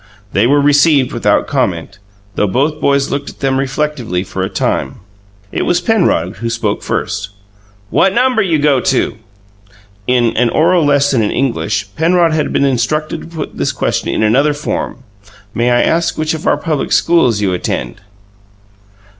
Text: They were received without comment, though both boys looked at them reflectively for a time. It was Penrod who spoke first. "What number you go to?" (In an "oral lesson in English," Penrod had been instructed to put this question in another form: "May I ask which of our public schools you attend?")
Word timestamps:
They 0.33 0.47
were 0.47 0.59
received 0.59 1.11
without 1.13 1.45
comment, 1.45 1.99
though 2.33 2.47
both 2.47 2.81
boys 2.81 3.11
looked 3.11 3.29
at 3.29 3.39
them 3.41 3.59
reflectively 3.59 4.23
for 4.23 4.41
a 4.41 4.49
time. 4.49 4.95
It 5.51 5.61
was 5.61 5.79
Penrod 5.79 6.37
who 6.37 6.49
spoke 6.49 6.81
first. 6.81 7.29
"What 7.91 8.11
number 8.11 8.41
you 8.41 8.57
go 8.57 8.79
to?" 8.79 9.17
(In 10.07 10.35
an 10.37 10.49
"oral 10.49 10.83
lesson 10.83 11.21
in 11.21 11.29
English," 11.29 11.85
Penrod 11.95 12.33
had 12.33 12.51
been 12.51 12.65
instructed 12.65 13.21
to 13.21 13.27
put 13.27 13.57
this 13.57 13.71
question 13.71 14.09
in 14.09 14.23
another 14.23 14.55
form: 14.55 15.03
"May 15.53 15.69
I 15.69 15.83
ask 15.83 16.17
which 16.17 16.33
of 16.33 16.47
our 16.47 16.57
public 16.57 16.91
schools 16.91 17.39
you 17.39 17.53
attend?") 17.53 18.01